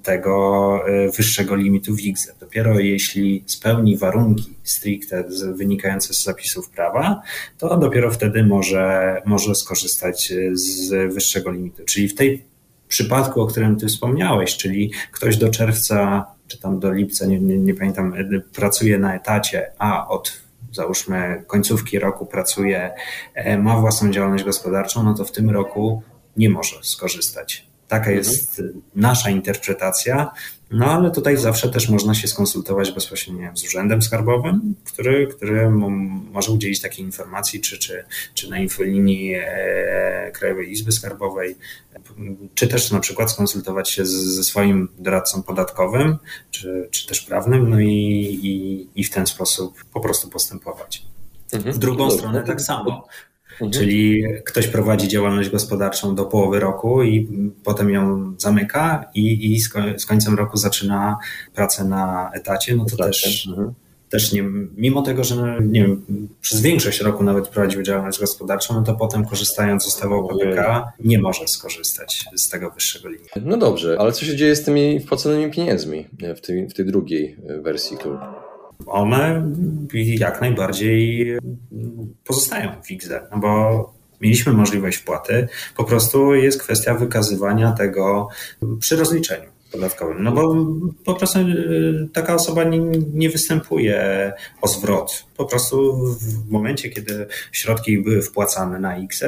tego 0.03 0.79
e, 0.87 1.09
wyższego 1.09 1.55
limitu 1.55 1.95
w 1.95 2.01
IGZE. 2.01 2.35
Dopiero 2.39 2.79
jeśli 2.79 3.43
spełni 3.47 3.97
warunki 3.97 4.53
stricte 4.63 5.23
wynikające 5.53 6.13
z 6.13 6.23
zapisów 6.23 6.69
prawa, 6.69 7.21
to 7.57 7.77
dopiero 7.77 8.11
wtedy 8.11 8.43
może, 8.43 9.21
może 9.25 9.55
skorzystać 9.55 10.33
z 10.53 11.13
wyższego 11.13 11.51
limitu. 11.51 11.83
Czyli 11.85 12.07
w 12.07 12.15
tej 12.15 12.43
przypadku, 12.87 13.41
o 13.41 13.47
którym 13.47 13.75
ty 13.75 13.87
wspomniałeś, 13.87 14.57
czyli 14.57 14.91
ktoś 15.11 15.37
do 15.37 15.49
czerwca 15.49 16.25
czy 16.47 16.57
tam 16.59 16.79
do 16.79 16.93
lipca, 16.93 17.25
nie, 17.25 17.39
nie, 17.39 17.57
nie 17.57 17.73
pamiętam, 17.73 18.13
pracuje 18.55 18.99
na 18.99 19.15
etacie, 19.15 19.71
a 19.79 20.07
od 20.07 20.44
załóżmy 20.75 21.43
końcówki 21.47 21.99
roku 21.99 22.25
pracuje, 22.25 22.91
e, 23.33 23.57
ma 23.57 23.77
własną 23.77 24.11
działalność 24.11 24.43
gospodarczą, 24.43 25.03
no 25.03 25.13
to 25.13 25.25
w 25.25 25.31
tym 25.31 25.49
roku 25.49 26.01
nie 26.37 26.49
może 26.49 26.75
skorzystać. 26.81 27.67
Taka 27.87 28.11
mhm. 28.11 28.17
jest 28.17 28.61
nasza 28.95 29.29
interpretacja, 29.29 30.31
no 30.75 30.85
ale 30.85 31.11
tutaj 31.11 31.37
zawsze 31.37 31.69
też 31.69 31.89
można 31.89 32.13
się 32.13 32.27
skonsultować 32.27 32.91
bezpośrednio 32.91 33.51
z 33.53 33.63
Urzędem 33.63 34.01
Skarbowym, 34.01 34.75
który, 34.85 35.27
który 35.27 35.69
może 36.31 36.51
udzielić 36.51 36.81
takiej 36.81 37.05
informacji, 37.05 37.61
czy, 37.61 37.79
czy, 37.79 38.05
czy 38.33 38.49
na 38.49 38.59
infolinii 38.59 39.33
e, 39.35 40.31
Krajowej 40.33 40.71
Izby 40.71 40.91
Skarbowej, 40.91 41.55
czy 42.55 42.67
też 42.67 42.91
na 42.91 42.99
przykład 42.99 43.31
skonsultować 43.31 43.89
się 43.89 44.05
z, 44.05 44.11
ze 44.11 44.43
swoim 44.43 44.87
doradcą 44.97 45.43
podatkowym, 45.43 46.17
czy, 46.51 46.87
czy 46.91 47.07
też 47.07 47.21
prawnym, 47.21 47.69
no 47.69 47.79
i, 47.79 48.39
i, 48.43 48.87
i 48.99 49.03
w 49.03 49.09
ten 49.09 49.27
sposób 49.27 49.85
po 49.93 49.99
prostu 49.99 50.29
postępować. 50.29 51.03
Mhm. 51.53 51.75
W 51.75 51.77
drugą 51.77 52.11
stronę 52.11 52.43
tak 52.43 52.61
samo. 52.61 53.07
Mhm. 53.61 53.71
Czyli 53.71 54.23
ktoś 54.45 54.67
prowadzi 54.67 55.07
działalność 55.07 55.49
gospodarczą 55.49 56.15
do 56.15 56.25
połowy 56.25 56.59
roku 56.59 57.03
i 57.03 57.27
potem 57.63 57.89
ją 57.89 58.33
zamyka 58.37 59.05
i, 59.13 59.53
i 59.53 59.59
z 59.97 60.05
końcem 60.05 60.35
roku 60.35 60.57
zaczyna 60.57 61.17
pracę 61.53 61.83
na 61.83 62.31
etacie, 62.33 62.75
no 62.75 62.85
to 62.85 62.97
też, 62.97 63.47
mhm. 63.47 63.73
też 64.09 64.33
nie, 64.33 64.43
mimo 64.77 65.01
tego, 65.01 65.23
że 65.23 65.57
nie 65.61 65.81
wiem, 65.81 66.05
przez 66.41 66.61
większość 66.61 67.01
roku 67.01 67.23
nawet 67.23 67.47
prowadził 67.47 67.83
działalność 67.83 68.19
gospodarczą, 68.19 68.73
no 68.73 68.81
to 68.81 68.95
potem 68.95 69.25
korzystając 69.25 69.83
z 69.83 69.87
ustawy 69.87 70.15
o 70.15 70.27
PPK 70.27 70.91
nie 70.99 71.19
może 71.19 71.47
skorzystać 71.47 72.25
z 72.35 72.49
tego 72.49 72.71
wyższego 72.71 73.09
limitu. 73.09 73.39
No 73.41 73.57
dobrze, 73.57 73.97
ale 73.99 74.11
co 74.11 74.25
się 74.25 74.35
dzieje 74.35 74.55
z 74.55 74.63
tymi 74.63 74.99
wpłaconymi 74.99 75.51
pieniędzmi 75.51 76.07
w 76.35 76.41
tej, 76.41 76.67
w 76.67 76.73
tej 76.73 76.85
drugiej 76.85 77.37
wersji 77.61 77.97
klubu? 77.97 78.44
One 78.85 79.51
jak 79.95 80.41
najbardziej 80.41 81.37
pozostają 82.25 82.71
w 82.81 82.91
XD, 82.91 83.11
no 83.31 83.37
bo 83.37 83.93
mieliśmy 84.21 84.53
możliwość 84.53 84.97
wpłaty, 84.97 85.47
po 85.77 85.83
prostu 85.83 86.35
jest 86.35 86.63
kwestia 86.63 86.93
wykazywania 86.93 87.71
tego 87.71 88.27
przy 88.79 88.95
rozliczeniu 88.95 89.55
podatkowym. 89.71 90.23
No 90.23 90.31
bo 90.31 90.65
po 91.05 91.13
prostu 91.13 91.39
y, 91.39 92.09
taka 92.13 92.35
osoba 92.35 92.63
nie, 92.63 92.79
nie, 93.13 93.29
występuje 93.29 94.33
o 94.61 94.67
zwrot. 94.67 95.25
Po 95.37 95.45
prostu 95.45 95.95
w 96.21 96.51
momencie, 96.51 96.89
kiedy 96.89 97.27
środki 97.51 97.97
były 97.97 98.21
wpłacane 98.21 98.79
na 98.79 98.97
X, 98.97 99.23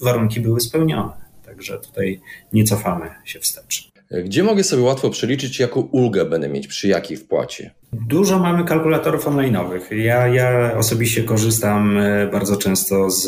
warunki 0.00 0.40
były 0.40 0.60
spełnione. 0.60 1.12
Także 1.46 1.78
tutaj 1.78 2.20
nie 2.52 2.64
cofamy 2.64 3.10
się 3.24 3.40
wstecz. 3.40 3.87
Gdzie 4.10 4.42
mogę 4.42 4.64
sobie 4.64 4.82
łatwo 4.82 5.10
przeliczyć, 5.10 5.60
jaką 5.60 5.80
ulgę 5.80 6.24
będę 6.24 6.48
mieć 6.48 6.66
przy 6.66 6.88
jakiej 6.88 7.16
wpłacie? 7.16 7.70
Dużo 7.92 8.38
mamy 8.38 8.64
kalkulatorów 8.64 9.26
online'owych. 9.26 9.94
Ja, 9.94 10.26
ja 10.26 10.76
osobiście 10.78 11.22
korzystam 11.22 11.98
e, 11.98 12.26
bardzo 12.26 12.56
często 12.56 13.10
z, 13.10 13.24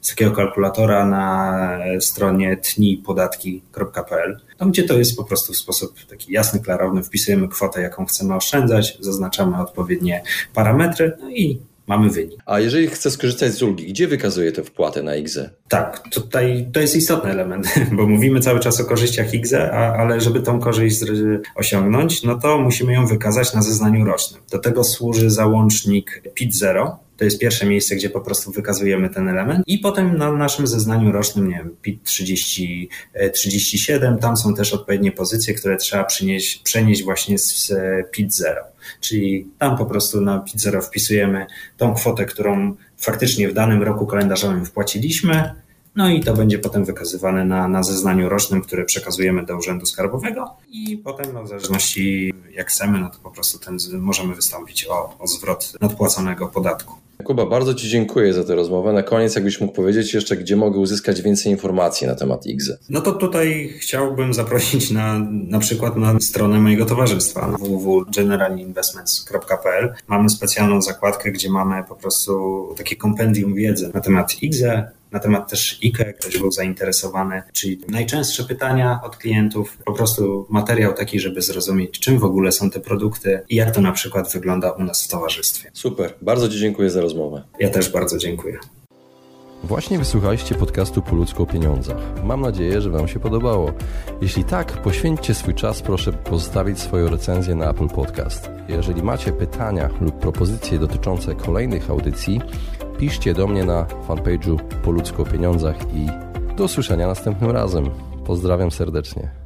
z 0.00 0.10
takiego 0.10 0.30
kalkulatora 0.30 1.06
na 1.06 1.78
stronie 2.00 2.56
tnipodatki.pl, 2.56 4.40
tam 4.58 4.70
gdzie 4.70 4.82
to 4.82 4.98
jest 4.98 5.16
po 5.16 5.24
prostu 5.24 5.52
w 5.52 5.56
sposób 5.56 5.94
taki 6.10 6.32
jasny, 6.32 6.60
klarowny. 6.60 7.02
Wpisujemy 7.02 7.48
kwotę, 7.48 7.82
jaką 7.82 8.06
chcemy 8.06 8.34
oszczędzać, 8.34 8.98
zaznaczamy 9.00 9.62
odpowiednie 9.62 10.22
parametry 10.54 11.12
no 11.20 11.30
i 11.30 11.60
mamy 11.90 12.10
wynik. 12.10 12.40
A 12.46 12.60
jeżeli 12.60 12.86
chcę 12.86 13.10
skorzystać 13.10 13.52
z 13.52 13.62
ulgi, 13.62 13.86
gdzie 13.86 14.08
wykazuję 14.08 14.52
tę 14.52 14.64
wpłatę 14.64 15.02
na 15.02 15.16
IGZE? 15.16 15.50
Tak, 15.68 16.02
tutaj 16.10 16.68
to 16.72 16.80
jest 16.80 16.96
istotny 16.96 17.30
element, 17.30 17.74
bo 17.96 18.06
mówimy 18.06 18.40
cały 18.40 18.60
czas 18.60 18.80
o 18.80 18.84
korzyściach 18.84 19.34
IGZE, 19.34 19.72
ale 19.72 20.20
żeby 20.20 20.40
tą 20.40 20.60
korzyść 20.60 21.00
osiągnąć, 21.54 22.22
no 22.22 22.38
to 22.38 22.58
musimy 22.58 22.92
ją 22.92 23.06
wykazać 23.06 23.54
na 23.54 23.62
zeznaniu 23.62 24.04
rocznym. 24.04 24.42
Do 24.50 24.58
tego 24.58 24.84
służy 24.84 25.30
załącznik 25.30 26.22
PIT-0, 26.34 26.90
to 27.20 27.24
jest 27.24 27.38
pierwsze 27.38 27.66
miejsce, 27.66 27.96
gdzie 27.96 28.10
po 28.10 28.20
prostu 28.20 28.52
wykazujemy 28.52 29.10
ten 29.10 29.28
element. 29.28 29.64
I 29.66 29.78
potem 29.78 30.16
na 30.16 30.32
naszym 30.32 30.66
zeznaniu 30.66 31.12
rocznym, 31.12 31.48
nie 31.48 31.54
wiem, 31.54 31.76
PIT 31.82 32.04
30, 32.04 32.88
37, 33.32 34.18
tam 34.18 34.36
są 34.36 34.54
też 34.54 34.72
odpowiednie 34.72 35.12
pozycje, 35.12 35.54
które 35.54 35.76
trzeba 35.76 36.04
przynieść, 36.04 36.56
przenieść 36.62 37.04
właśnie 37.04 37.38
z 37.38 37.72
PIT 38.10 38.34
0. 38.34 38.60
Czyli 39.00 39.48
tam 39.58 39.78
po 39.78 39.86
prostu 39.86 40.20
na 40.20 40.38
PIT 40.38 40.60
0 40.60 40.82
wpisujemy 40.82 41.46
tą 41.76 41.94
kwotę, 41.94 42.24
którą 42.24 42.76
faktycznie 42.98 43.48
w 43.48 43.54
danym 43.54 43.82
roku 43.82 44.06
kalendarzowym 44.06 44.66
wpłaciliśmy, 44.66 45.54
no 45.96 46.10
i 46.10 46.20
to 46.20 46.34
będzie 46.34 46.58
potem 46.58 46.84
wykazywane 46.84 47.44
na, 47.44 47.68
na 47.68 47.82
zeznaniu 47.82 48.28
rocznym, 48.28 48.62
które 48.62 48.84
przekazujemy 48.84 49.46
do 49.46 49.56
Urzędu 49.56 49.86
Skarbowego 49.86 50.50
i 50.68 50.98
potem 50.98 51.26
no, 51.34 51.44
w 51.44 51.48
zależności 51.48 52.32
jak 52.50 52.68
chcemy, 52.68 53.00
no 53.00 53.10
to 53.10 53.18
po 53.18 53.30
prostu 53.30 53.58
ten, 53.58 53.78
możemy 53.92 54.34
wystąpić 54.34 54.86
o, 54.86 55.18
o 55.18 55.26
zwrot 55.26 55.72
nadpłaconego 55.80 56.48
podatku. 56.48 57.09
Kuba, 57.24 57.46
bardzo 57.46 57.74
Ci 57.74 57.88
dziękuję 57.88 58.34
za 58.34 58.44
tę 58.44 58.54
rozmowę. 58.54 58.92
Na 58.92 59.02
koniec, 59.02 59.34
jakbyś 59.34 59.60
mógł 59.60 59.72
powiedzieć 59.72 60.14
jeszcze, 60.14 60.36
gdzie 60.36 60.56
mogę 60.56 60.78
uzyskać 60.78 61.22
więcej 61.22 61.52
informacji 61.52 62.06
na 62.06 62.14
temat 62.14 62.46
IGZE? 62.46 62.78
No 62.88 63.00
to 63.00 63.12
tutaj 63.12 63.74
chciałbym 63.80 64.34
zaprosić 64.34 64.90
na, 64.90 65.18
na 65.30 65.58
przykład 65.58 65.96
na 65.96 66.20
stronę 66.20 66.60
mojego 66.60 66.84
towarzystwa 66.84 67.48
www.generalinvestments.pl. 67.48 69.94
Mamy 70.08 70.30
specjalną 70.30 70.82
zakładkę, 70.82 71.32
gdzie 71.32 71.50
mamy 71.50 71.84
po 71.88 71.94
prostu 71.94 72.74
takie 72.76 72.96
kompendium 72.96 73.54
wiedzy 73.54 73.90
na 73.94 74.00
temat 74.00 74.42
IGZE, 74.42 74.90
na 75.12 75.18
temat 75.18 75.50
też 75.50 75.78
IKE, 75.84 76.12
ktoś 76.12 76.38
był 76.38 76.52
zainteresowany, 76.52 77.42
czyli 77.52 77.80
najczęstsze 77.88 78.44
pytania 78.44 79.00
od 79.04 79.16
klientów, 79.16 79.78
po 79.84 79.92
prostu 79.92 80.46
materiał 80.50 80.94
taki, 80.94 81.20
żeby 81.20 81.42
zrozumieć, 81.42 82.00
czym 82.00 82.18
w 82.18 82.24
ogóle 82.24 82.52
są 82.52 82.70
te 82.70 82.80
produkty 82.80 83.40
i 83.48 83.56
jak 83.56 83.74
to 83.74 83.80
na 83.80 83.92
przykład 83.92 84.32
wygląda 84.32 84.70
u 84.70 84.84
nas 84.84 85.04
w 85.04 85.08
towarzystwie. 85.08 85.70
Super, 85.74 86.14
bardzo 86.22 86.48
Ci 86.48 86.58
dziękuję 86.58 86.90
za 86.90 87.00
rozmowę. 87.00 87.42
Ja 87.58 87.70
też 87.70 87.92
bardzo 87.92 88.18
dziękuję. 88.18 88.58
Właśnie 89.64 89.98
wysłuchaliście 89.98 90.54
podcastu 90.54 91.02
Po 91.02 91.16
ludzko 91.16 91.42
o 91.42 91.46
pieniądzach. 91.46 91.96
Mam 92.24 92.40
nadzieję, 92.40 92.80
że 92.80 92.90
Wam 92.90 93.08
się 93.08 93.20
podobało. 93.20 93.72
Jeśli 94.22 94.44
tak, 94.44 94.82
poświęćcie 94.82 95.34
swój 95.34 95.54
czas, 95.54 95.82
proszę 95.82 96.12
pozostawić 96.12 96.78
swoją 96.78 97.08
recenzję 97.08 97.54
na 97.54 97.70
Apple 97.70 97.88
Podcast. 97.88 98.50
Jeżeli 98.68 99.02
macie 99.02 99.32
pytania 99.32 99.90
lub 100.00 100.18
propozycje 100.18 100.78
dotyczące 100.78 101.34
kolejnych 101.34 101.90
audycji, 101.90 102.40
piszcie 103.00 103.34
do 103.34 103.46
mnie 103.46 103.64
na 103.64 103.84
fanpage'u 104.08 104.56
Po 104.82 104.90
ludzko 104.90 105.24
pieniądzach 105.24 105.76
i 105.94 106.06
do 106.56 106.64
usłyszenia 106.64 107.06
następnym 107.06 107.50
razem. 107.50 107.90
Pozdrawiam 108.26 108.70
serdecznie. 108.70 109.39